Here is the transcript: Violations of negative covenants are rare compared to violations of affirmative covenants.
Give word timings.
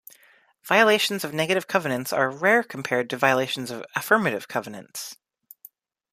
Violations 0.63 1.23
of 1.23 1.31
negative 1.31 1.67
covenants 1.67 2.11
are 2.11 2.31
rare 2.31 2.63
compared 2.63 3.07
to 3.11 3.17
violations 3.17 3.69
of 3.69 3.85
affirmative 3.95 4.47
covenants. 4.47 5.15